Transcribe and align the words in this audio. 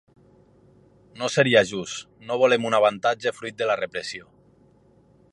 No 1.19 1.27
seria 1.33 1.61
just, 1.71 2.01
no 2.29 2.37
volem 2.43 2.65
un 2.69 2.77
avantatge 2.77 3.35
fruit 3.41 3.59
de 3.63 3.67
la 3.73 3.77
repressió. 3.83 4.27